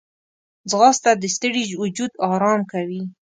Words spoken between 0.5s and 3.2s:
ځغاسته د ستړي وجود آرام کوي